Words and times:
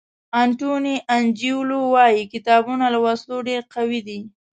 انټوني 0.41 0.95
انجیلو 1.15 1.79
وایي 1.93 2.23
کتابونه 2.33 2.85
له 2.93 2.99
وسلو 3.05 3.37
ډېر 3.49 3.61
قوي 3.73 4.01
دي. 4.07 4.19